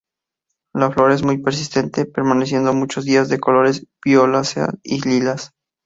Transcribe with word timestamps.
La 0.73 0.89
flor 0.89 1.11
es 1.11 1.21
muy 1.21 1.37
persistente, 1.37 2.07
permaneciendo 2.07 2.73
muchos 2.73 3.05
días 3.05 3.29
de 3.29 3.39
colores 3.39 3.85
violáceas 4.03 4.75
y 4.81 5.07
lilas. 5.07 5.53